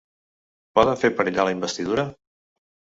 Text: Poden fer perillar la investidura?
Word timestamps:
Poden 0.79 0.97
fer 1.03 1.13
perillar 1.21 1.47
la 1.51 1.55
investidura? 1.59 2.11